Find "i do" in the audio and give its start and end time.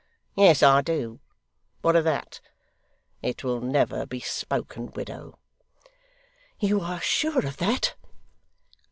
0.63-1.19